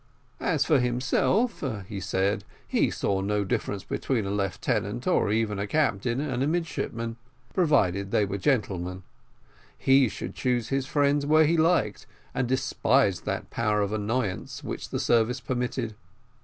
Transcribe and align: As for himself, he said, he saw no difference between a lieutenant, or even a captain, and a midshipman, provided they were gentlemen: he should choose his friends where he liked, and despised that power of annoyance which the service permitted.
As 0.39 0.65
for 0.65 0.79
himself, 0.79 1.63
he 1.87 1.99
said, 1.99 2.43
he 2.67 2.89
saw 2.89 3.21
no 3.21 3.43
difference 3.43 3.83
between 3.83 4.25
a 4.25 4.31
lieutenant, 4.31 5.05
or 5.05 5.31
even 5.31 5.59
a 5.59 5.67
captain, 5.67 6.19
and 6.19 6.41
a 6.41 6.47
midshipman, 6.47 7.17
provided 7.53 8.09
they 8.09 8.25
were 8.25 8.39
gentlemen: 8.39 9.03
he 9.77 10.09
should 10.09 10.33
choose 10.33 10.69
his 10.69 10.87
friends 10.87 11.27
where 11.27 11.45
he 11.45 11.55
liked, 11.55 12.07
and 12.33 12.47
despised 12.47 13.25
that 13.25 13.51
power 13.51 13.81
of 13.83 13.93
annoyance 13.93 14.63
which 14.63 14.89
the 14.89 14.99
service 14.99 15.39
permitted. 15.39 15.93